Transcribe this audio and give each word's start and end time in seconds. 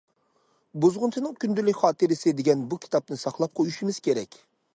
«بۇزغۇنچىنىڭ 0.85 1.35
كۈندىلىك 1.43 1.81
خاتىرىسى» 1.83 2.33
دېگەن 2.41 2.65
بۇ 2.73 2.81
كىتابنى 2.87 3.21
ساقلاپ 3.27 3.55
قويۇشىمىز 3.61 4.03
كېرەك. 4.11 4.43